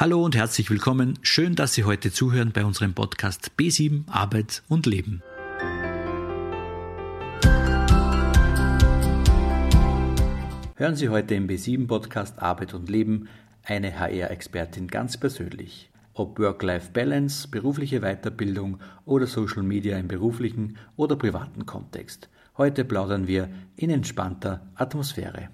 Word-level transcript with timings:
Hallo 0.00 0.24
und 0.24 0.34
herzlich 0.34 0.70
willkommen. 0.70 1.18
Schön, 1.20 1.56
dass 1.56 1.74
Sie 1.74 1.84
heute 1.84 2.10
zuhören 2.10 2.52
bei 2.52 2.64
unserem 2.64 2.94
Podcast 2.94 3.50
B7 3.58 4.08
Arbeit 4.08 4.62
und 4.66 4.86
Leben. 4.86 5.22
Hören 10.76 10.96
Sie 10.96 11.10
heute 11.10 11.34
im 11.34 11.48
B7 11.48 11.86
Podcast 11.86 12.38
Arbeit 12.38 12.72
und 12.72 12.88
Leben 12.88 13.28
eine 13.62 14.00
HR-Expertin 14.00 14.88
ganz 14.88 15.18
persönlich. 15.18 15.90
Ob 16.14 16.38
Work-Life-Balance, 16.38 17.48
berufliche 17.48 18.00
Weiterbildung 18.00 18.80
oder 19.04 19.26
Social 19.26 19.62
Media 19.62 19.98
im 19.98 20.08
beruflichen 20.08 20.78
oder 20.96 21.16
privaten 21.16 21.66
Kontext. 21.66 22.30
Heute 22.56 22.86
plaudern 22.86 23.26
wir 23.26 23.50
in 23.76 23.90
entspannter 23.90 24.66
Atmosphäre. 24.76 25.50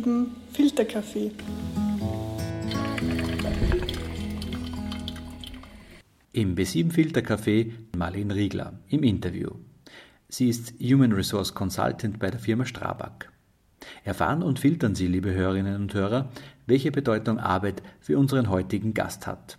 B7 0.00 0.26
Filterkaffee. 0.52 1.30
Im 6.32 6.54
B7 6.54 6.90
Filterkaffee 6.90 7.72
Marlene 7.96 8.34
Riegler 8.34 8.80
im 8.88 9.02
Interview. 9.02 9.50
Sie 10.28 10.48
ist 10.48 10.72
Human 10.80 11.12
Resource 11.12 11.54
Consultant 11.54 12.18
bei 12.18 12.30
der 12.30 12.40
Firma 12.40 12.64
Strabag. 12.64 13.30
Erfahren 14.02 14.42
und 14.42 14.58
filtern 14.58 14.94
Sie, 14.94 15.06
liebe 15.06 15.34
Hörerinnen 15.34 15.76
und 15.76 15.92
Hörer, 15.92 16.30
welche 16.66 16.92
Bedeutung 16.92 17.38
Arbeit 17.38 17.82
für 18.00 18.18
unseren 18.18 18.48
heutigen 18.48 18.94
Gast 18.94 19.26
hat, 19.26 19.58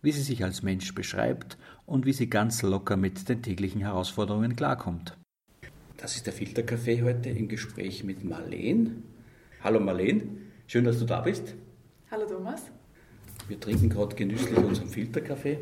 wie 0.00 0.12
sie 0.12 0.22
sich 0.22 0.42
als 0.42 0.62
Mensch 0.62 0.94
beschreibt 0.94 1.58
und 1.84 2.06
wie 2.06 2.14
sie 2.14 2.30
ganz 2.30 2.62
locker 2.62 2.96
mit 2.96 3.28
den 3.28 3.42
täglichen 3.42 3.82
Herausforderungen 3.82 4.56
klarkommt. 4.56 5.18
Das 5.98 6.16
ist 6.16 6.26
der 6.26 6.32
Filterkaffee 6.32 7.02
heute 7.02 7.28
im 7.28 7.48
Gespräch 7.48 8.04
mit 8.04 8.24
Marlene. 8.24 8.92
Hallo 9.64 9.78
Marlene, 9.78 10.24
schön, 10.66 10.82
dass 10.82 10.98
du 10.98 11.04
da 11.04 11.20
bist. 11.20 11.54
Hallo 12.10 12.26
Thomas. 12.26 12.68
Wir 13.46 13.60
trinken 13.60 13.88
gerade 13.88 14.16
genüsslich 14.16 14.58
unseren 14.58 14.88
Filterkaffee. 14.88 15.58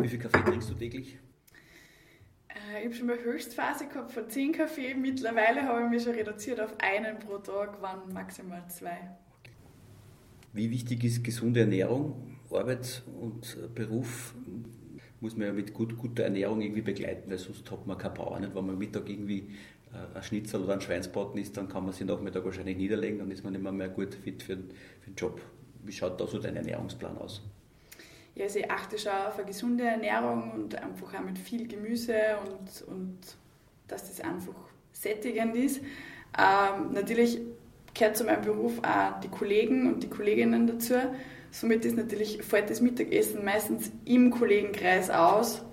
Wie 0.00 0.08
viel 0.08 0.18
Kaffee 0.18 0.44
trinkst 0.44 0.68
du 0.68 0.74
täglich? 0.74 1.18
Äh, 2.48 2.80
ich 2.80 2.84
habe 2.84 2.94
schon 2.94 3.06
mal 3.06 3.18
Höchstphase 3.18 3.88
gehabt 3.88 4.12
von 4.12 4.28
10 4.28 4.52
Kaffee. 4.52 4.92
Mittlerweile 4.92 5.62
habe 5.62 5.84
ich 5.84 5.88
mich 5.88 6.02
schon 6.02 6.12
reduziert 6.12 6.60
auf 6.60 6.74
einen 6.78 7.18
pro 7.20 7.38
Tag, 7.38 7.80
waren 7.80 8.12
maximal 8.12 8.62
zwei. 8.68 9.16
Wie 10.52 10.70
wichtig 10.70 11.04
ist 11.04 11.24
gesunde 11.24 11.60
Ernährung? 11.60 12.36
Arbeit 12.50 13.02
und 13.18 13.56
Beruf 13.74 14.34
muss 15.20 15.36
man 15.36 15.48
ja 15.48 15.52
mit 15.52 15.74
gut, 15.74 15.96
guter 15.96 16.24
Ernährung 16.24 16.60
irgendwie 16.60 16.82
begleiten, 16.82 17.30
weil 17.30 17.38
sonst 17.38 17.70
hat 17.70 17.86
man 17.86 17.98
keine 17.98 18.14
Power. 18.14 18.38
Nicht? 18.38 18.54
Wenn 18.54 18.66
man 18.66 18.78
Mittag 18.78 19.08
irgendwie 19.08 19.38
äh, 19.38 19.77
ein 20.14 20.22
Schnitzel 20.22 20.62
oder 20.62 20.74
ein 20.74 20.80
Schweinsbraten 20.80 21.40
isst, 21.40 21.56
dann 21.56 21.68
kann 21.68 21.84
man 21.84 21.92
sich 21.92 22.06
Nachmittag 22.06 22.44
wahrscheinlich 22.44 22.76
niederlegen, 22.76 23.18
dann 23.18 23.30
ist 23.30 23.44
man 23.44 23.60
mehr, 23.60 23.72
mehr 23.72 23.88
gut 23.88 24.14
fit 24.14 24.42
für, 24.42 24.56
für 24.56 25.10
den 25.10 25.14
Job. 25.16 25.40
Wie 25.84 25.92
schaut 25.92 26.20
da 26.20 26.26
so 26.26 26.38
dein 26.38 26.56
Ernährungsplan 26.56 27.16
aus? 27.18 27.42
Ja, 28.34 28.44
also 28.44 28.58
ich 28.58 28.70
achte 28.70 28.98
schon 28.98 29.12
auf 29.12 29.36
eine 29.36 29.46
gesunde 29.46 29.84
Ernährung 29.84 30.52
und 30.52 30.74
einfach 30.76 31.14
auch 31.14 31.24
mit 31.24 31.38
viel 31.38 31.66
Gemüse 31.66 32.14
und, 32.44 32.82
und 32.88 33.18
dass 33.88 34.08
das 34.08 34.20
einfach 34.20 34.54
sättigend 34.92 35.56
ist. 35.56 35.80
Ähm, 36.38 36.92
natürlich 36.92 37.40
gehört 37.94 38.16
zu 38.16 38.24
meinem 38.24 38.42
Beruf 38.42 38.78
auch 38.80 39.20
die 39.20 39.28
Kollegen 39.28 39.92
und 39.92 40.02
die 40.02 40.08
Kolleginnen 40.08 40.66
dazu. 40.66 40.94
Somit 41.50 41.84
ist 41.84 41.96
natürlich, 41.96 42.42
fällt 42.42 42.70
das 42.70 42.80
Mittagessen 42.80 43.44
meistens 43.44 43.90
im 44.04 44.30
Kollegenkreis 44.30 45.10
aus 45.10 45.64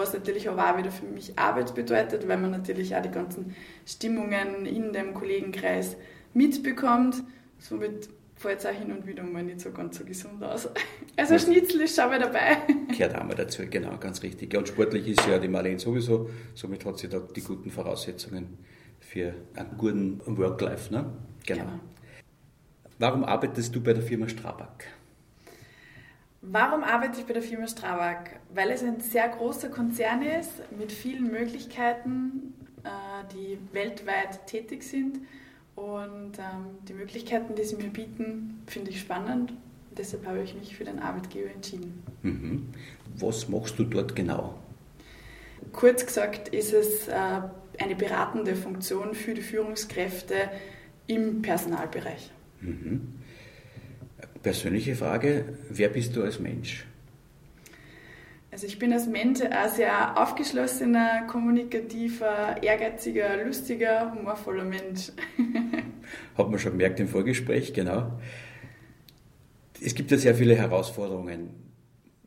was 0.00 0.12
natürlich 0.12 0.48
aber 0.48 0.72
auch 0.72 0.78
wieder 0.78 0.90
für 0.90 1.06
mich 1.06 1.38
Arbeit 1.38 1.74
bedeutet, 1.74 2.26
weil 2.26 2.38
man 2.38 2.50
natürlich 2.50 2.96
auch 2.96 3.02
die 3.02 3.10
ganzen 3.10 3.54
Stimmungen 3.86 4.66
in 4.66 4.92
dem 4.92 5.14
Kollegenkreis 5.14 5.96
mitbekommt. 6.34 7.22
Somit 7.58 8.08
fällt 8.36 8.60
es 8.60 8.66
auch 8.66 8.70
hin 8.70 8.90
und 8.90 9.06
wieder 9.06 9.22
mal 9.22 9.42
nicht 9.42 9.60
so 9.60 9.70
ganz 9.70 9.98
so 9.98 10.04
gesund 10.04 10.42
aus. 10.42 10.68
Also 11.16 11.38
Schnitzel 11.38 11.82
ist 11.82 11.96
schon 11.96 12.08
mal 12.08 12.18
dabei. 12.18 12.56
Gehört 12.96 13.14
auch 13.14 13.24
mal 13.24 13.34
dazu, 13.34 13.62
genau, 13.68 13.98
ganz 13.98 14.22
richtig. 14.22 14.56
und 14.56 14.66
sportlich 14.66 15.06
ist 15.06 15.26
ja 15.26 15.38
die 15.38 15.48
Marlene 15.48 15.78
sowieso, 15.78 16.30
somit 16.54 16.82
hat 16.86 16.98
sie 16.98 17.08
da 17.08 17.18
die 17.18 17.42
guten 17.42 17.70
Voraussetzungen 17.70 18.56
für 19.00 19.34
einen 19.54 19.76
guten 19.76 20.20
Work-Life. 20.24 20.90
Ne? 20.90 21.12
Genau. 21.46 21.64
genau. 21.64 21.80
Warum 22.98 23.24
arbeitest 23.24 23.74
du 23.74 23.82
bei 23.82 23.92
der 23.92 24.02
Firma 24.02 24.28
Strabag? 24.28 24.86
Warum 26.42 26.82
arbeite 26.82 27.20
ich 27.20 27.26
bei 27.26 27.34
der 27.34 27.42
Firma 27.42 27.66
Strabag? 27.68 28.40
Weil 28.54 28.70
es 28.70 28.82
ein 28.82 29.00
sehr 29.00 29.28
großer 29.28 29.68
Konzern 29.68 30.22
ist 30.22 30.50
mit 30.78 30.90
vielen 30.90 31.30
Möglichkeiten, 31.30 32.54
äh, 32.82 32.88
die 33.34 33.58
weltweit 33.72 34.46
tätig 34.46 34.82
sind. 34.82 35.18
Und 35.76 36.38
ähm, 36.38 36.78
die 36.88 36.94
Möglichkeiten, 36.94 37.54
die 37.54 37.64
sie 37.64 37.76
mir 37.76 37.90
bieten, 37.90 38.62
finde 38.66 38.90
ich 38.90 39.00
spannend. 39.00 39.52
Deshalb 39.96 40.26
habe 40.26 40.40
ich 40.40 40.54
mich 40.54 40.76
für 40.76 40.84
den 40.84 40.98
Arbeitgeber 40.98 41.50
entschieden. 41.50 42.02
Mhm. 42.22 42.68
Was 43.16 43.48
machst 43.48 43.78
du 43.78 43.84
dort 43.84 44.16
genau? 44.16 44.54
Kurz 45.72 46.06
gesagt 46.06 46.48
ist 46.48 46.72
es 46.72 47.08
äh, 47.08 47.12
eine 47.78 47.96
beratende 47.96 48.56
Funktion 48.56 49.14
für 49.14 49.34
die 49.34 49.42
Führungskräfte 49.42 50.50
im 51.06 51.42
Personalbereich. 51.42 52.30
Mhm. 52.60 53.14
Persönliche 54.42 54.94
Frage, 54.94 55.58
wer 55.68 55.90
bist 55.90 56.16
du 56.16 56.22
als 56.22 56.40
Mensch? 56.40 56.86
Also 58.50 58.66
ich 58.66 58.78
bin 58.78 58.92
als 58.92 59.06
Mensch 59.06 59.42
ein 59.42 59.70
sehr 59.70 60.20
aufgeschlossener, 60.20 61.26
kommunikativer, 61.28 62.60
ehrgeiziger, 62.62 63.44
lustiger, 63.44 64.12
humorvoller 64.12 64.64
Mensch. 64.64 65.12
Hat 66.36 66.50
man 66.50 66.58
schon 66.58 66.72
gemerkt 66.72 66.98
im 66.98 67.08
Vorgespräch, 67.08 67.72
genau. 67.72 68.18
Es 69.80 69.94
gibt 69.94 70.10
ja 70.10 70.18
sehr 70.18 70.34
viele 70.34 70.56
Herausforderungen. 70.56 71.50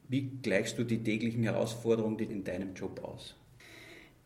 Wie 0.07 0.29
gleichst 0.41 0.77
du 0.77 0.83
die 0.83 1.03
täglichen 1.03 1.43
Herausforderungen 1.43 2.19
in 2.19 2.43
deinem 2.43 2.73
Job 2.73 3.03
aus? 3.03 3.35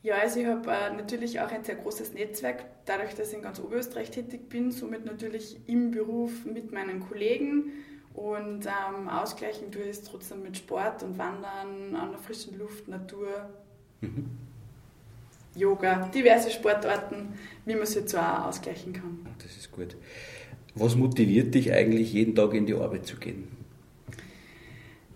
Ja, 0.07 0.19
also 0.19 0.40
ich 0.40 0.45
habe 0.45 0.72
äh, 0.72 0.95
natürlich 0.95 1.41
auch 1.41 1.51
ein 1.51 1.66
sehr 1.66 1.75
großes 1.75 2.13
Netzwerk, 2.13 2.63
dadurch, 2.85 3.13
dass 3.16 3.28
ich 3.28 3.35
in 3.35 3.41
ganz 3.41 3.59
Oberösterreich 3.59 4.09
tätig 4.09 4.47
bin, 4.47 4.72
somit 4.72 5.03
natürlich 5.03 5.57
im 5.68 5.91
Beruf 5.91 6.45
mit 6.45 6.72
meinen 6.72 7.01
Kollegen 7.01 7.73
und 8.13 8.66
ähm, 8.66 9.09
ausgleichen 9.09 9.69
tue 9.69 9.81
ich 9.81 9.90
es 9.90 10.03
trotzdem 10.03 10.44
mit 10.44 10.56
Sport 10.56 11.03
und 11.03 11.18
Wandern 11.18 11.94
an 11.94 12.12
der 12.12 12.19
frischen 12.19 12.57
Luft, 12.57 12.88
Natur, 12.88 13.50
mhm. 14.00 14.28
Yoga, 15.56 16.07
diverse 16.07 16.51
Sportarten, 16.51 17.34
wie 17.66 17.74
man 17.74 17.84
es 17.84 17.95
jetzt 17.95 18.16
auch 18.16 18.45
ausgleichen 18.45 18.94
kann. 18.94 19.28
Das 19.44 19.57
ist 19.57 19.74
gut. 19.74 19.97
Was 20.74 20.95
motiviert 20.95 21.53
dich 21.53 21.74
eigentlich, 21.74 22.13
jeden 22.13 22.34
Tag 22.34 22.53
in 22.53 22.66
die 22.66 22.75
Arbeit 22.75 23.06
zu 23.07 23.18
gehen? 23.18 23.50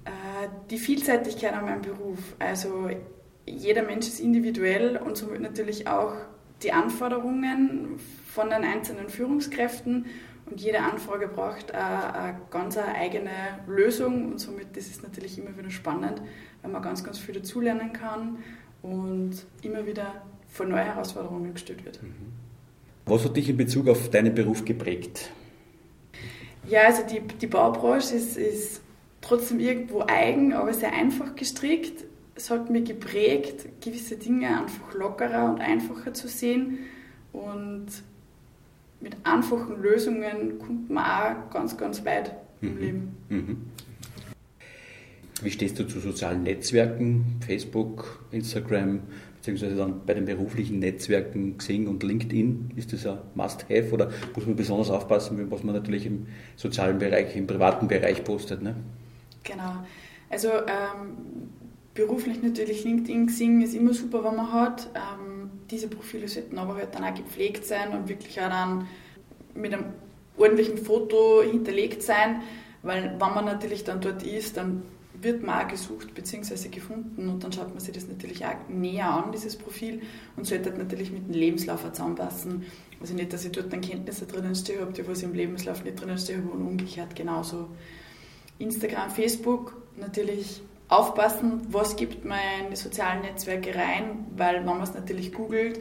Äh, 0.03 0.50
die 0.69 0.78
Vielseitigkeit 0.78 1.53
an 1.53 1.63
meinem 1.63 1.81
Beruf. 1.81 2.35
Also 2.40 2.90
jeder 3.46 3.84
Mensch 3.84 4.07
ist 4.07 4.19
individuell 4.19 4.97
und 4.97 5.18
somit 5.18 5.41
natürlich 5.41 5.88
auch 5.88 6.13
die 6.63 6.72
Anforderungen 6.72 8.00
von 8.28 8.50
den 8.50 8.63
einzelnen 8.63 9.09
Führungskräften 9.09 10.06
und 10.46 10.62
jede 10.62 10.79
Anfrage 10.79 11.28
braucht 11.28 11.74
eine, 11.74 12.13
eine 12.13 12.41
ganz 12.50 12.78
eine 12.78 12.96
eigene 12.96 13.31
Lösung 13.68 14.31
und 14.31 14.40
somit 14.40 14.75
das 14.75 14.88
ist 14.88 15.03
natürlich 15.03 15.38
immer 15.38 15.57
wieder 15.57 15.69
spannend, 15.69 16.22
weil 16.62 16.72
man 16.72 16.81
ganz, 16.81 17.03
ganz 17.03 17.18
viel 17.18 17.35
dazulernen 17.35 17.94
kann 17.94 18.38
und 18.81 19.31
immer 19.62 19.85
wieder 19.85 20.22
vor 20.47 20.66
neue 20.66 20.84
Herausforderungen 20.84 21.53
gestellt 21.53 21.85
wird. 21.85 22.02
Mhm. 22.03 22.34
Was 23.06 23.25
hat 23.25 23.35
dich 23.35 23.50
in 23.50 23.58
Bezug 23.58 23.88
auf 23.88 24.09
deinen 24.09 24.35
Beruf 24.35 24.63
geprägt? 24.63 25.31
Ja, 26.67 26.84
also 26.84 27.02
die, 27.03 27.22
die 27.22 27.47
Baubranche 27.47 28.16
ist, 28.16 28.37
ist 28.37 28.82
trotzdem 29.22 29.59
irgendwo 29.59 30.03
eigen, 30.08 30.53
aber 30.53 30.73
sehr 30.73 30.94
einfach 30.94 31.35
gestrickt 31.35 32.03
es 32.41 32.49
hat 32.49 32.70
mich 32.72 32.85
geprägt, 32.85 33.67
gewisse 33.82 34.17
Dinge 34.17 34.47
einfach 34.47 34.93
lockerer 34.96 35.52
und 35.52 35.61
einfacher 35.61 36.14
zu 36.14 36.28
sehen. 36.28 36.79
Und 37.32 37.88
mit 38.99 39.16
einfachen 39.23 39.82
Lösungen 39.82 40.58
kommt 40.58 40.90
man 40.90 41.05
auch 41.05 41.49
ganz, 41.52 41.78
ganz 41.78 42.03
weit 42.03 42.34
im 42.61 42.73
mhm. 42.73 42.79
Leben. 42.79 43.17
Mhm. 43.29 43.58
Wie 45.43 45.52
stehst 45.52 45.79
du 45.79 45.88
zu 45.88 45.99
sozialen 45.99 46.43
Netzwerken, 46.43 47.40
Facebook, 47.46 48.26
Instagram, 48.32 49.02
beziehungsweise 49.37 49.76
dann 49.76 50.05
bei 50.05 50.14
den 50.14 50.26
beruflichen 50.26 50.79
Netzwerken 50.79 51.58
Xing 51.58 51.87
und 51.87 52.03
LinkedIn? 52.03 52.72
Ist 52.76 52.94
das 52.94 53.05
ein 53.05 53.20
Must-Have 53.35 53.91
oder 53.91 54.11
muss 54.35 54.46
man 54.46 54.55
besonders 54.55 54.90
aufpassen, 54.90 55.49
was 55.49 55.64
man 55.64 55.76
natürlich 55.76 56.05
im 56.05 56.28
sozialen 56.55 56.97
Bereich, 56.97 57.35
im 57.35 57.47
privaten 57.47 57.87
Bereich 57.87 58.23
postet? 58.23 58.61
Ne? 58.61 58.76
Genau. 59.44 59.84
Also 60.29 60.49
ähm, 60.49 61.49
beruflich 61.93 62.41
natürlich 62.41 62.84
LinkedIn, 62.84 63.28
Xing 63.28 63.61
ist 63.61 63.76
immer 63.76 63.93
super, 63.93 64.23
wenn 64.23 64.35
man 64.35 64.52
hat. 64.52 64.90
Ähm, 64.96 65.49
diese 65.70 65.88
Profile 65.88 66.28
sollten 66.28 66.58
aber 66.58 66.76
halt 66.76 66.93
dann 66.96 67.03
auch 67.03 67.14
gepflegt 67.14 67.66
sein 67.66 67.93
und 67.93 68.09
wirklich 68.09 68.40
auch 68.41 68.49
dann 68.49 68.88
mit 69.53 69.73
einem 69.73 69.85
ordentlichen 70.38 70.78
Foto 70.78 71.41
hinterlegt 71.43 72.03
sein, 72.03 72.41
weil 72.84 73.11
wenn 73.20 73.34
man 73.34 73.46
natürlich 73.46 73.84
dann 73.84 74.02
dort 74.02 74.23
ist, 74.23 74.58
dann 74.58 74.84
wird 75.22 75.43
man 75.43 75.66
auch 75.66 75.67
gesucht 75.67 76.16
bzw. 76.16 76.70
gefunden 76.70 77.29
und 77.29 77.43
dann 77.43 77.52
schaut 77.52 77.70
man 77.70 77.79
sich 77.79 77.94
das 77.94 78.08
natürlich 78.08 78.44
auch 78.46 78.55
näher 78.70 79.08
an, 79.08 79.32
dieses 79.32 79.55
Profil 79.55 80.02
und 80.35 80.47
sollte 80.47 80.72
natürlich 80.72 81.11
mit 81.11 81.28
dem 81.28 81.34
Lebenslauf 81.34 81.85
auch 81.85 81.91
zusammenpassen. 81.91 82.66
Also 82.99 83.14
nicht, 83.14 83.32
dass 83.32 83.46
ich 83.46 83.52
dort 83.52 83.72
dann 83.72 83.82
Kenntnisse 83.82 84.26
drinnen 84.26 84.55
stehe 84.55 84.82
habe, 84.82 84.94
die 84.94 85.08
was 85.08 85.20
ich 85.20 85.26
im 85.26 85.34
Lebenslauf 85.34 85.84
nicht 85.84 85.99
drinnen 85.99 86.17
stehe 86.17 86.41
und 86.41 86.66
umgekehrt 86.66 87.16
genauso. 87.16 87.67
Instagram, 88.58 89.09
Facebook, 89.09 89.76
natürlich 89.97 90.61
aufpassen, 90.91 91.61
was 91.70 91.96
gibt 91.96 92.26
man 92.26 92.40
in 92.64 92.70
die 92.72 92.76
sozialen 92.76 93.22
Netzwerke 93.22 93.73
rein, 93.73 94.26
weil 94.35 94.58
wenn 94.58 94.66
man 94.66 94.82
es 94.82 94.93
natürlich 94.93 95.32
googelt, 95.32 95.79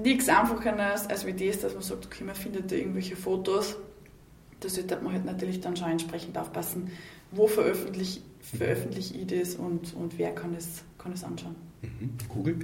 nichts 0.00 0.28
einfacher 0.28 0.94
ist, 0.94 1.10
als 1.10 1.26
wie 1.26 1.32
das, 1.32 1.60
dass 1.60 1.74
man 1.74 1.82
sagt, 1.82 2.06
okay, 2.06 2.24
man 2.24 2.34
findet 2.34 2.70
da 2.70 2.76
irgendwelche 2.76 3.16
Fotos. 3.16 3.76
Da 4.60 4.68
sollte 4.68 4.98
man 5.02 5.12
halt 5.12 5.24
natürlich 5.24 5.60
dann 5.60 5.76
schon 5.76 5.90
entsprechend 5.90 6.38
aufpassen, 6.38 6.90
wo 7.32 7.46
veröffentliche, 7.46 8.20
veröffentliche 8.40 9.14
ich 9.18 9.26
das 9.26 9.56
und, 9.56 9.92
und 9.94 10.18
wer 10.18 10.32
kann 10.34 10.54
es, 10.54 10.82
kann 10.96 11.12
anschauen. 11.12 11.56
Mhm. 11.82 12.10
Google. 12.28 12.58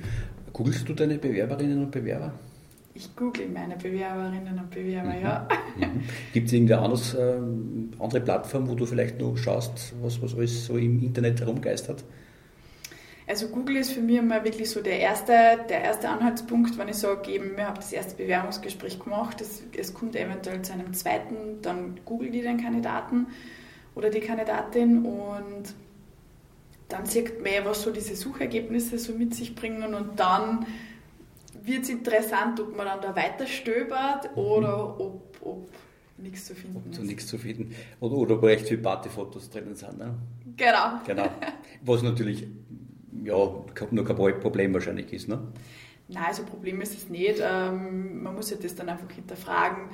Googlest 0.52 0.88
du 0.88 0.94
deine 0.94 1.18
Bewerberinnen 1.18 1.82
und 1.82 1.90
Bewerber? 1.90 2.32
Ich 2.92 3.14
google 3.14 3.48
meine 3.48 3.76
Bewerberinnen 3.76 4.58
und 4.58 4.70
Bewerber, 4.70 5.14
mhm. 5.14 5.22
ja. 5.22 5.48
Mhm. 5.76 6.02
Gibt 6.32 6.48
es 6.48 6.52
irgendeine 6.52 6.82
anderes, 6.82 7.14
äh, 7.14 7.38
andere 7.98 8.20
Plattform, 8.20 8.68
wo 8.68 8.74
du 8.74 8.84
vielleicht 8.84 9.20
noch 9.20 9.36
schaust, 9.36 9.94
was, 10.02 10.20
was 10.20 10.34
alles 10.34 10.66
so 10.66 10.76
im 10.76 11.02
Internet 11.02 11.40
herumgeistert? 11.40 12.04
Also 13.30 13.46
Google 13.46 13.76
ist 13.76 13.92
für 13.92 14.00
mich 14.00 14.16
immer 14.16 14.42
wirklich 14.42 14.68
so 14.68 14.82
der 14.82 14.98
erste, 14.98 15.32
der 15.68 15.84
erste 15.84 16.08
Anhaltspunkt, 16.08 16.76
wenn 16.78 16.88
ich 16.88 16.96
sage, 16.96 17.30
eben, 17.30 17.56
wir 17.56 17.68
haben 17.68 17.76
das 17.76 17.92
erste 17.92 18.16
Bewerbungsgespräch 18.16 18.98
gemacht, 18.98 19.40
es, 19.40 19.62
es 19.78 19.94
kommt 19.94 20.16
eventuell 20.16 20.62
zu 20.62 20.72
einem 20.72 20.92
zweiten, 20.94 21.62
dann 21.62 22.00
google 22.04 22.30
die 22.30 22.42
den 22.42 22.60
Kandidaten 22.60 23.28
oder 23.94 24.10
die 24.10 24.18
Kandidatin 24.18 25.04
und 25.04 25.74
dann 26.88 27.06
sieht 27.06 27.40
man, 27.40 27.64
was 27.64 27.82
so 27.82 27.92
diese 27.92 28.16
Suchergebnisse 28.16 28.98
so 28.98 29.12
mit 29.12 29.32
sich 29.32 29.54
bringen 29.54 29.94
und 29.94 30.18
dann 30.18 30.66
wird 31.70 31.84
es 31.84 31.90
interessant, 31.90 32.60
ob 32.60 32.76
man 32.76 32.86
dann 32.86 33.00
da 33.00 33.14
weiter 33.14 33.46
stöbert 33.46 34.30
mhm. 34.36 34.42
oder 34.42 35.00
ob, 35.00 35.36
ob 35.42 35.68
nichts 36.18 36.46
zu 36.46 36.54
finden 36.54 36.76
ob 36.76 36.92
ist. 36.92 37.02
nichts 37.02 37.26
zu 37.26 37.38
finden. 37.38 37.74
Oder, 38.00 38.14
oder 38.16 38.34
ob 38.36 38.42
recht 38.42 38.66
viele 38.68 38.82
Partyfotos 38.82 39.50
drinnen 39.50 39.74
sind. 39.74 39.98
Ne? 39.98 40.14
Genau. 40.56 41.00
genau. 41.06 41.28
Was 41.84 42.02
natürlich 42.02 42.46
ja, 43.24 43.34
nur 43.90 44.04
kein 44.04 44.40
Problem 44.40 44.74
wahrscheinlich 44.74 45.12
ist. 45.12 45.28
Ne? 45.28 45.40
Nein, 46.08 46.24
also 46.26 46.42
Problem 46.44 46.80
ist 46.80 46.94
es 46.96 47.08
nicht. 47.08 47.40
Ähm, 47.40 48.22
man 48.22 48.34
muss 48.34 48.50
ja 48.50 48.56
das 48.60 48.74
dann 48.74 48.88
einfach 48.88 49.10
hinterfragen. 49.10 49.84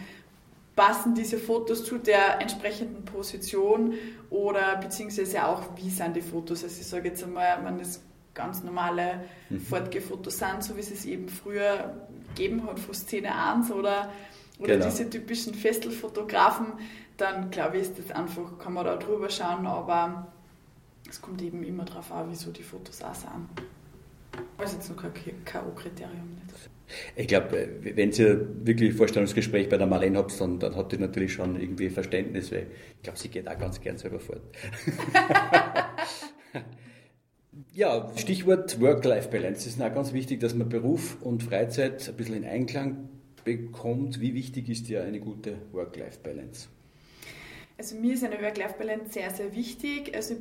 Passen 0.74 1.14
diese 1.14 1.38
Fotos 1.38 1.84
zu 1.84 1.98
der 1.98 2.40
entsprechenden 2.40 3.04
Position 3.04 3.94
oder 4.28 4.76
beziehungsweise 4.76 5.46
auch, 5.46 5.62
wie 5.76 5.88
sind 5.88 6.16
die 6.16 6.20
Fotos? 6.20 6.64
Also 6.64 6.80
ich 6.80 6.86
sage 6.86 7.08
jetzt 7.08 7.24
einmal, 7.24 7.64
wenn 7.64 7.78
das 7.78 8.02
ganz 8.36 8.62
normale 8.62 9.24
mhm. 9.50 9.60
Fortgefotos 9.60 10.38
sind, 10.38 10.62
so 10.62 10.76
wie 10.76 10.80
es 10.80 10.92
es 10.92 11.04
eben 11.04 11.28
früher 11.28 11.94
gegeben 12.28 12.64
hat, 12.66 12.78
von 12.78 12.94
Szene 12.94 13.34
1 13.34 13.72
oder, 13.72 14.12
oder 14.60 14.74
genau. 14.74 14.84
diese 14.84 15.10
typischen 15.10 15.54
Festelfotografen, 15.54 16.66
dann 17.16 17.50
glaube 17.50 17.78
ich, 17.78 17.84
ist 17.84 17.98
das 17.98 18.10
einfach, 18.12 18.58
kann 18.58 18.74
man 18.74 18.84
da 18.84 18.96
drüber 18.96 19.30
schauen, 19.30 19.66
aber 19.66 20.30
es 21.08 21.20
kommt 21.20 21.42
eben 21.42 21.64
immer 21.64 21.84
darauf 21.84 22.12
an, 22.12 22.26
wieso 22.30 22.52
die 22.52 22.62
Fotos 22.62 23.02
auch 23.02 23.14
sind. 23.14 23.48
Das 24.58 24.72
ist 24.72 24.78
jetzt 24.78 24.90
noch 24.90 25.02
kein 25.02 25.12
K.O.-Kriterium. 25.44 26.36
Ich 27.16 27.26
glaube, 27.26 27.58
äh, 27.58 27.96
wenn 27.96 28.12
ihr 28.12 28.46
wirklich 28.64 28.92
ein 28.92 28.96
Vorstellungsgespräch 28.96 29.68
bei 29.68 29.76
der 29.76 29.86
Marlene 29.86 30.18
habt, 30.18 30.38
dann, 30.40 30.58
dann 30.58 30.76
hat 30.76 30.92
die 30.92 30.98
natürlich 30.98 31.32
schon 31.32 31.60
irgendwie 31.60 31.90
Verständnis, 31.90 32.52
weil 32.52 32.66
ich 32.96 33.02
glaube, 33.02 33.18
sie 33.18 33.28
geht 33.28 33.48
auch 33.48 33.58
ganz 33.58 33.80
gern 33.80 33.98
selber 33.98 34.20
fort. 34.20 34.42
Ja, 37.72 38.10
Stichwort 38.16 38.80
Work-Life-Balance. 38.80 39.68
Es 39.68 39.76
ist 39.76 39.82
auch 39.82 39.94
ganz 39.94 40.12
wichtig, 40.12 40.40
dass 40.40 40.54
man 40.54 40.68
Beruf 40.68 41.16
und 41.22 41.42
Freizeit 41.42 42.08
ein 42.08 42.16
bisschen 42.16 42.36
in 42.36 42.44
Einklang 42.44 43.08
bekommt. 43.44 44.20
Wie 44.20 44.34
wichtig 44.34 44.68
ist 44.68 44.88
dir 44.88 45.04
eine 45.04 45.20
gute 45.20 45.56
Work-Life-Balance? 45.72 46.68
Also 47.78 47.96
mir 47.96 48.14
ist 48.14 48.24
eine 48.24 48.40
Work-Life-Balance 48.40 49.12
sehr, 49.12 49.30
sehr 49.30 49.54
wichtig. 49.54 50.14
Also 50.14 50.34
ich 50.34 50.40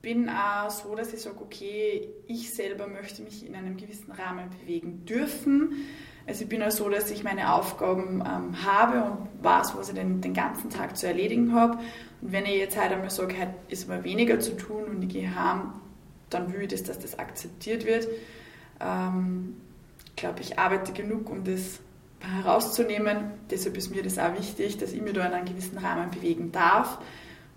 bin 0.00 0.28
auch 0.28 0.70
so, 0.70 0.94
dass 0.94 1.12
ich 1.12 1.20
sage, 1.20 1.40
okay, 1.40 2.08
ich 2.26 2.54
selber 2.54 2.86
möchte 2.86 3.22
mich 3.22 3.46
in 3.46 3.54
einem 3.54 3.76
gewissen 3.76 4.12
Rahmen 4.12 4.48
bewegen 4.50 5.04
dürfen. 5.04 5.72
Also 6.26 6.44
ich 6.44 6.48
bin 6.48 6.62
auch 6.62 6.70
so, 6.70 6.88
dass 6.88 7.10
ich 7.10 7.24
meine 7.24 7.54
Aufgaben 7.54 8.22
ähm, 8.26 8.64
habe 8.64 9.10
und 9.10 9.44
weiß, 9.44 9.74
was 9.76 9.88
ich 9.90 9.94
den, 9.94 10.20
den 10.20 10.32
ganzen 10.32 10.70
Tag 10.70 10.96
zu 10.96 11.06
erledigen 11.06 11.54
habe. 11.54 11.78
Und 12.22 12.32
wenn 12.32 12.44
ich 12.46 12.56
jetzt 12.56 12.78
heute 12.80 12.94
einmal 12.94 13.10
sage, 13.10 13.34
heute 13.38 13.54
ist 13.68 13.90
aber 13.90 14.04
weniger 14.04 14.40
zu 14.40 14.56
tun 14.56 14.84
und 14.84 15.02
ich 15.02 15.08
gehe 15.08 15.34
heim, 15.34 15.72
dann 16.34 16.52
will 16.52 16.62
ich 16.62 16.68
das, 16.68 16.82
dass 16.82 16.98
das 16.98 17.18
akzeptiert 17.18 17.86
wird. 17.86 18.08
Ähm, 18.80 19.56
ich 20.08 20.16
glaube, 20.16 20.40
ich 20.40 20.58
arbeite 20.58 20.92
genug, 20.92 21.30
um 21.30 21.44
das 21.44 21.80
herauszunehmen. 22.20 23.32
Deshalb 23.50 23.76
ist 23.76 23.90
mir 23.90 24.02
das 24.02 24.18
auch 24.18 24.36
wichtig, 24.38 24.78
dass 24.78 24.92
ich 24.92 25.02
mich 25.02 25.12
da 25.12 25.26
in 25.26 25.32
einem 25.32 25.46
gewissen 25.46 25.78
Rahmen 25.78 26.10
bewegen 26.10 26.52
darf. 26.52 26.98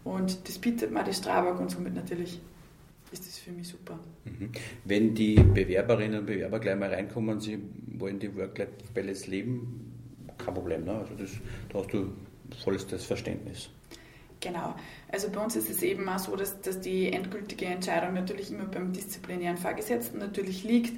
Und 0.04 0.48
das 0.48 0.58
bietet 0.58 0.92
mir 0.92 1.04
die 1.04 1.14
Strabag 1.14 1.60
und 1.60 1.70
somit 1.70 1.94
natürlich 1.94 2.40
ist 3.12 3.26
das 3.26 3.38
für 3.38 3.52
mich 3.52 3.68
super. 3.68 4.00
Mhm. 4.26 4.52
Wenn 4.86 5.14
die 5.16 5.36
Bewerberinnen 5.36 6.20
und 6.20 6.26
Bewerber 6.26 6.60
gleich 6.60 6.78
mal 6.78 6.94
reinkommen, 6.94 7.40
sie 7.40 7.60
wollen 7.98 8.20
die 8.20 8.36
Work-Life-Balance 8.36 9.30
leben, 9.30 9.94
kein 10.38 10.54
Problem. 10.54 10.86
Ne? 10.86 10.94
Also 10.94 11.14
das, 11.16 11.32
da 11.70 11.80
hast 11.80 11.94
du 11.94 12.14
volles 12.64 12.84
Verständnis. 12.84 13.70
Genau. 14.40 14.76
Also 15.12 15.30
bei 15.30 15.44
uns 15.44 15.56
ist 15.56 15.70
es 15.70 15.82
eben 15.82 16.08
auch 16.10 16.20
so, 16.20 16.36
dass, 16.36 16.62
dass 16.62 16.80
die 16.80 17.12
endgültige 17.12 17.66
Entscheidung 17.66 18.14
natürlich 18.14 18.52
immer 18.52 18.66
beim 18.66 18.94
disziplinären 18.94 19.58
Vorgesetzten 19.58 20.20
natürlich 20.20 20.64
liegt. 20.64 20.94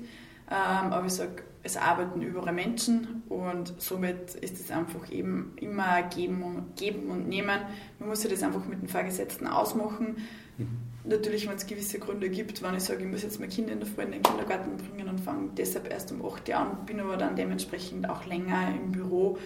Ähm, 0.52 0.92
aber 0.92 1.06
ich 1.06 1.14
sage, 1.14 1.44
es 1.62 1.78
arbeiten 1.78 2.22
überall 2.22 2.54
Menschen 2.54 3.24
und 3.30 3.74
somit 3.78 4.36
ist 4.36 4.60
es 4.60 4.72
einfach 4.72 5.12
eben 5.12 5.54
immer 5.58 6.02
geben 6.04 6.42
und, 6.42 6.76
geben 6.78 7.10
und 7.10 7.28
nehmen. 7.28 7.60
Man 8.00 8.10
muss 8.10 8.22
sich 8.22 8.32
das 8.32 8.44
einfach 8.44 8.66
mit 8.66 8.82
dem 8.82 8.88
Vorgesetzten 8.88 9.46
ausmachen. 9.46 10.18
Mhm. 10.58 10.68
Natürlich, 11.04 11.48
wenn 11.48 11.56
es 11.56 11.68
gewisse 11.68 12.00
Gründe 12.00 12.30
gibt, 12.30 12.62
wenn 12.62 12.76
ich 12.76 12.84
sage, 12.84 13.04
ich 13.04 13.10
muss 13.10 13.24
jetzt 13.24 13.40
mein 13.40 13.50
Kind 13.50 13.70
in 13.70 13.80
der 13.80 13.88
Früh 13.88 14.02
in 14.02 14.12
den 14.12 14.24
Kindergarten 14.24 14.78
bringen 14.78 15.10
und 15.10 15.20
fange 15.20 15.50
deshalb 15.58 15.90
erst 15.92 16.12
um 16.12 16.26
8 16.26 16.50
Uhr 16.50 16.56
an, 16.56 16.86
bin 16.86 17.00
aber 17.00 17.18
dann 17.18 17.36
dementsprechend 17.36 18.10
auch 18.10 18.26
länger 18.26 18.74
im 18.76 18.92
Büro, 18.92 19.38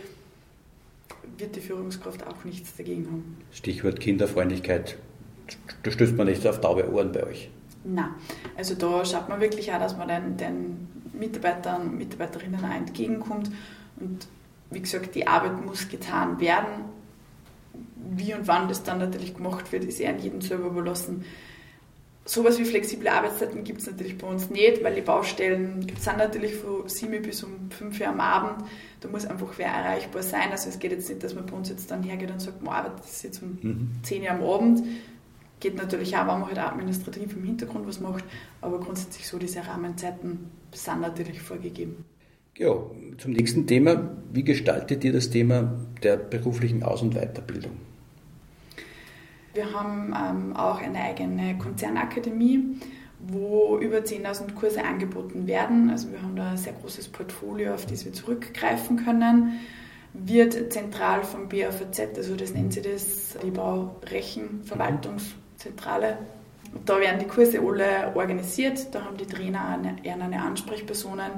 wird 1.38 1.56
die 1.56 1.62
Führungskraft 1.62 2.26
auch 2.26 2.44
nichts 2.44 2.76
dagegen 2.76 3.06
haben. 3.08 3.38
Stichwort 3.52 4.00
Kinderfreundlichkeit. 4.00 4.98
Da 5.84 5.92
stößt 5.92 6.16
man 6.16 6.28
nicht 6.28 6.46
auf 6.48 6.62
taube 6.62 6.92
Ohren 6.92 7.12
bei 7.12 7.26
euch. 7.26 7.50
Nein, 7.84 8.12
also 8.56 8.76
da 8.76 9.04
schaut 9.04 9.28
man 9.28 9.42
wirklich 9.42 9.72
auch, 9.74 9.80
dass 9.80 9.98
man 9.98 10.08
den, 10.08 10.38
den 10.38 10.88
Mitarbeitern 11.14 11.82
und 11.82 11.98
Mitarbeiterinnen 11.98 12.64
auch 12.64 12.76
entgegenkommt. 12.76 13.52
Und 14.00 14.28
wie 14.72 14.82
gesagt, 14.82 15.16
die 15.16 15.28
Arbeit 15.28 15.66
muss 15.66 15.90
getan 15.90 16.40
werden. 16.40 16.86
Wie 18.16 18.34
und 18.34 18.48
wann 18.48 18.68
das 18.68 18.84
dann 18.84 19.00
natürlich 19.00 19.36
gemacht 19.36 19.72
wird, 19.72 19.86
ist 19.86 20.00
eher 20.00 20.12
an 20.12 20.20
jedem 20.20 20.42
selber 20.42 20.68
überlassen. 20.68 21.26
Sowas 22.26 22.58
wie 22.58 22.64
flexible 22.64 23.10
Arbeitszeiten 23.10 23.66
gibt 23.66 23.82
es 23.82 23.88
natürlich 23.88 24.18
bei 24.18 24.28
uns 24.28 24.50
nicht, 24.50 24.82
weil 24.82 24.96
die 24.96 25.02
Baustellen 25.02 25.86
sind 26.00 26.18
natürlich 26.18 26.56
von 26.56 26.88
7 26.88 27.22
bis 27.22 27.44
um 27.44 27.70
5 27.70 28.00
Uhr 28.00 28.08
am 28.08 28.22
Abend. 28.22 28.66
Da 29.02 29.10
muss 29.10 29.26
einfach 29.26 29.54
wer 29.58 29.68
erreichbar 29.68 30.24
sein. 30.24 30.52
Also 30.52 30.70
es 30.70 30.80
geht 30.80 30.92
jetzt 30.92 31.10
nicht, 31.10 31.22
dass 31.22 31.36
man 31.36 31.46
bei 31.46 31.58
uns 31.58 31.68
jetzt 31.68 31.92
dann 31.92 32.02
hergeht 32.02 32.32
und 32.32 32.40
sagt, 32.40 32.64
man 32.64 32.76
arbeitet 32.76 33.04
jetzt 33.24 33.44
um 33.44 33.58
mhm. 33.62 33.92
10 34.04 34.22
Uhr 34.24 34.32
am 34.32 34.42
Abend. 34.42 34.84
Geht 35.60 35.76
natürlich 35.76 36.16
auch, 36.16 36.22
wenn 36.22 36.40
man 36.40 36.46
halt 36.46 36.60
administrativ 36.60 37.36
im 37.36 37.44
Hintergrund 37.44 37.88
was 37.88 38.00
macht. 38.00 38.24
Aber 38.62 38.80
grundsätzlich 38.80 39.28
so 39.28 39.38
diese 39.38 39.66
Rahmenzeiten 39.68 40.50
sind 40.72 41.02
natürlich 41.02 41.42
vorgegeben. 41.42 42.06
Ja, 42.58 42.74
zum 43.18 43.32
nächsten 43.32 43.68
Thema. 43.68 44.16
Wie 44.32 44.44
gestaltet 44.44 45.04
ihr 45.04 45.12
das 45.12 45.30
Thema 45.30 45.74
der 46.04 46.16
beruflichen 46.18 46.84
Aus- 46.84 47.02
und 47.02 47.16
Weiterbildung? 47.16 47.74
Wir 49.54 49.72
haben 49.72 50.14
ähm, 50.18 50.56
auch 50.56 50.82
eine 50.82 51.00
eigene 51.00 51.60
Konzernakademie, 51.60 52.80
wo 53.20 53.78
über 53.78 54.00
10.000 54.00 54.56
Kurse 54.56 54.84
angeboten 54.84 55.46
werden. 55.46 55.92
Also 55.92 56.12
wir 56.12 56.20
haben 56.22 56.36
da 56.36 56.50
ein 56.52 56.58
sehr 56.58 56.74
großes 56.74 57.10
Portfolio, 57.10 57.76
auf 57.76 57.86
das 57.86 58.04
wir 58.04 58.14
zurückgreifen 58.14 58.98
können. 58.98 59.60
Wird 60.14 60.74
zentral 60.74 61.24
vom 61.24 61.50
BAVZ, 61.50 62.18
also 62.18 62.36
das 62.36 62.54
nennt 62.54 62.74
sie 62.74 62.82
das, 62.82 63.38
die 63.44 63.52
Baurechenverwaltungszentrale. 63.52 66.18
Da 66.86 67.00
werden 67.00 67.20
die 67.20 67.28
Kurse 67.28 67.60
alle 67.60 68.16
organisiert, 68.16 68.88
da 68.94 69.06
haben 69.06 69.18
die 69.18 69.28
Trainer 69.28 69.70
eine, 69.70 69.98
eine 70.04 70.42
Ansprechpersonen 70.42 71.30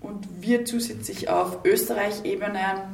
und 0.00 0.26
wir 0.40 0.64
zusätzlich 0.64 1.28
auf 1.28 1.58
Österreich-Ebene 1.64 2.88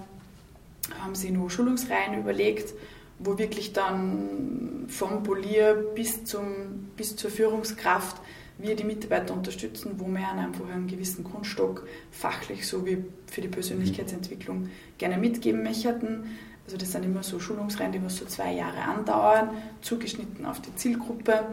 haben 1.01 1.15
sie 1.15 1.31
nur 1.31 1.49
Schulungsreihen 1.51 2.19
überlegt, 2.19 2.75
wo 3.25 3.39
wirklich 3.39 3.73
dann 3.73 4.87
vom 4.89 5.23
Polier 5.23 5.75
bis, 5.95 6.25
zum, 6.25 6.91
bis 6.97 7.17
zur 7.17 7.31
Führungskraft 7.31 8.17
wir 8.59 8.77
die 8.77 8.85
Mitarbeiter 8.85 9.35
unterstützen, 9.35 9.93
wo 9.99 10.07
wir 10.07 10.29
einfach 10.29 10.69
einen 10.69 10.87
gewissen 10.87 11.25
Grundstock 11.25 11.87
fachlich 12.11 12.67
sowie 12.67 13.05
für 13.27 13.41
die 13.41 13.49
Persönlichkeitsentwicklung 13.49 14.69
gerne 14.99 15.17
mitgeben 15.19 15.63
möchten. 15.63 16.37
Also 16.65 16.77
das 16.77 16.93
sind 16.93 17.05
immer 17.05 17.23
so 17.23 17.41
Schulungsreihen, 17.41 17.93
die 17.93 18.03
was 18.05 18.17
so 18.17 18.25
zwei 18.25 18.53
Jahre 18.53 18.83
andauern, 18.83 19.51
zugeschnitten 19.81 20.47
auf 20.47 20.61
die 20.61 20.75
Zielgruppe, 20.77 21.47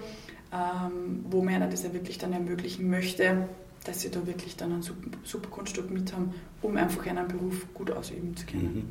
ähm, 0.53 1.25
wo 1.29 1.41
man 1.41 1.69
das 1.69 1.83
ja 1.83 1.93
wirklich 1.93 2.19
dann 2.19 2.33
ermöglichen 2.33 2.89
möchte, 2.89 3.47
dass 3.85 4.01
sie 4.01 4.11
da 4.11 4.25
wirklich 4.27 4.55
dann 4.55 4.73
ein 4.73 4.81
super, 4.81 5.09
super 5.23 5.49
Grundstück 5.49 5.89
mit 5.89 6.13
haben, 6.13 6.33
um 6.61 6.75
einfach 6.77 7.05
einen 7.07 7.27
Beruf 7.27 7.65
gut 7.73 7.91
ausüben 7.91 8.35
zu 8.35 8.45
können. 8.45 8.75
Mhm. 8.75 8.83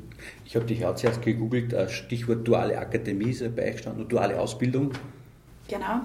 Ich 0.45 0.57
habe 0.57 0.65
dich 0.65 0.85
auch 0.85 0.95
zuerst 0.95 1.23
gegoogelt, 1.23 1.75
Stichwort 1.91 2.47
duale 2.47 2.79
Akademie 2.79 3.31
ist 3.31 3.43
dabei 3.43 3.71
gestanden 3.71 4.05
und 4.05 4.13
duale 4.13 4.41
Ausbildung. 4.41 4.93
Genau. 5.69 6.01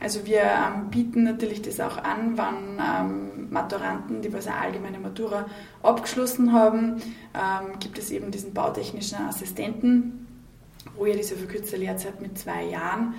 Also 0.00 0.26
wir 0.26 0.42
ähm, 0.42 0.90
bieten 0.90 1.22
natürlich 1.22 1.62
das 1.62 1.78
auch 1.80 1.96
an, 1.96 2.36
wann 2.36 2.78
ähm, 2.78 3.50
Maturanten, 3.50 4.20
die 4.20 4.32
was 4.32 4.48
eine 4.48 4.56
allgemeine 4.56 4.98
Matura 4.98 5.46
abgeschlossen 5.82 6.52
haben, 6.52 6.96
ähm, 7.32 7.78
gibt 7.78 7.98
es 7.98 8.10
eben 8.10 8.32
diesen 8.32 8.52
bautechnischen 8.52 9.18
Assistenten, 9.18 10.26
wo 10.96 11.06
ja 11.06 11.14
diese 11.14 11.36
verkürzte 11.36 11.76
Lehrzeit 11.76 12.20
mit 12.20 12.36
zwei 12.36 12.64
Jahren 12.64 13.14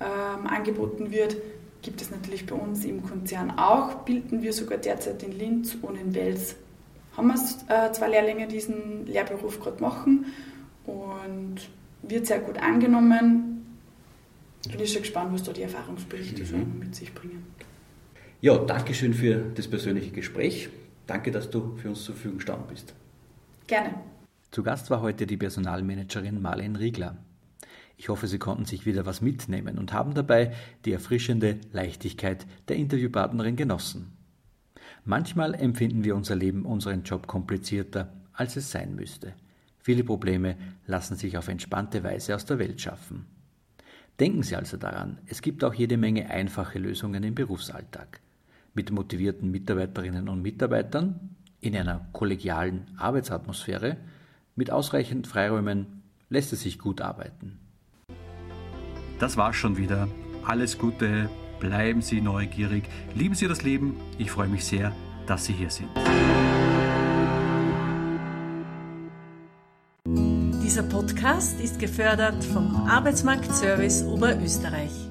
ähm, 0.00 0.46
angeboten 0.46 1.10
wird. 1.10 1.36
Gibt 1.82 2.02
es 2.02 2.10
natürlich 2.10 2.46
bei 2.46 2.54
uns 2.54 2.84
im 2.84 3.02
Konzern 3.02 3.52
auch, 3.52 4.04
bilden 4.04 4.42
wir 4.42 4.52
sogar 4.52 4.78
derzeit 4.78 5.22
in 5.22 5.32
Linz 5.32 5.76
und 5.80 5.96
in 5.96 6.14
Wels. 6.14 6.56
Haben 7.16 7.28
wir 7.28 7.86
äh, 7.86 7.92
zwei 7.92 8.08
Lehrlinge, 8.08 8.46
die 8.46 8.54
diesen 8.54 9.06
Lehrberuf 9.06 9.60
gerade 9.60 9.82
machen 9.82 10.26
und 10.86 11.56
wird 12.02 12.26
sehr 12.26 12.40
gut 12.40 12.58
angenommen 12.58 13.50
bin 14.68 14.80
ich 14.80 14.92
schon 14.92 15.02
gespannt, 15.02 15.32
was 15.32 15.42
da 15.42 15.52
die 15.52 15.62
Erfahrungsberichte 15.62 16.44
mhm. 16.56 16.78
mit 16.78 16.94
sich 16.94 17.14
bringen. 17.14 17.44
Ja, 18.40 18.58
danke 18.58 18.94
schön 18.94 19.14
für 19.14 19.36
das 19.54 19.68
persönliche 19.68 20.10
Gespräch. 20.10 20.68
Danke, 21.06 21.30
dass 21.30 21.50
du 21.50 21.76
für 21.76 21.88
uns 21.88 22.04
zur 22.04 22.14
Verfügung 22.14 22.38
gestanden 22.38 22.66
bist. 22.68 22.94
Gerne. 23.66 23.94
Zu 24.50 24.62
Gast 24.62 24.90
war 24.90 25.00
heute 25.00 25.26
die 25.26 25.36
Personalmanagerin 25.36 26.40
Marlene 26.40 26.78
Riegler. 26.78 27.16
Ich 28.00 28.08
hoffe, 28.08 28.28
Sie 28.28 28.38
konnten 28.38 28.64
sich 28.64 28.86
wieder 28.86 29.04
was 29.04 29.20
mitnehmen 29.20 29.76
und 29.76 29.92
haben 29.92 30.14
dabei 30.14 30.54
die 30.86 30.92
erfrischende 30.92 31.58
Leichtigkeit 31.70 32.46
der 32.68 32.76
Interviewpartnerin 32.76 33.56
genossen. 33.56 34.12
Manchmal 35.04 35.52
empfinden 35.52 36.02
wir 36.02 36.16
unser 36.16 36.34
Leben, 36.34 36.64
unseren 36.64 37.02
Job 37.02 37.26
komplizierter, 37.26 38.10
als 38.32 38.56
es 38.56 38.70
sein 38.70 38.94
müsste. 38.94 39.34
Viele 39.80 40.02
Probleme 40.02 40.56
lassen 40.86 41.14
sich 41.14 41.36
auf 41.36 41.48
entspannte 41.48 42.02
Weise 42.02 42.34
aus 42.34 42.46
der 42.46 42.58
Welt 42.58 42.80
schaffen. 42.80 43.26
Denken 44.18 44.44
Sie 44.44 44.56
also 44.56 44.78
daran, 44.78 45.18
es 45.26 45.42
gibt 45.42 45.62
auch 45.62 45.74
jede 45.74 45.98
Menge 45.98 46.30
einfache 46.30 46.78
Lösungen 46.78 47.22
im 47.22 47.34
Berufsalltag. 47.34 48.22
Mit 48.72 48.90
motivierten 48.90 49.50
Mitarbeiterinnen 49.50 50.30
und 50.30 50.40
Mitarbeitern, 50.40 51.36
in 51.60 51.76
einer 51.76 52.08
kollegialen 52.14 52.86
Arbeitsatmosphäre, 52.96 53.98
mit 54.56 54.70
ausreichend 54.70 55.26
Freiräumen 55.26 56.00
lässt 56.30 56.54
es 56.54 56.62
sich 56.62 56.78
gut 56.78 57.02
arbeiten. 57.02 57.58
Das 59.20 59.36
war's 59.36 59.54
schon 59.54 59.76
wieder. 59.76 60.08
Alles 60.44 60.78
Gute, 60.78 61.28
bleiben 61.60 62.00
Sie 62.00 62.22
neugierig, 62.22 62.84
lieben 63.14 63.34
Sie 63.34 63.46
das 63.46 63.62
Leben. 63.62 64.00
Ich 64.18 64.30
freue 64.30 64.48
mich 64.48 64.64
sehr, 64.64 64.92
dass 65.26 65.44
Sie 65.44 65.52
hier 65.52 65.70
sind. 65.70 65.90
Dieser 70.64 70.82
Podcast 70.84 71.60
ist 71.60 71.78
gefördert 71.78 72.42
vom 72.42 72.74
Arbeitsmarktservice 72.88 74.04
Oberösterreich. 74.04 75.09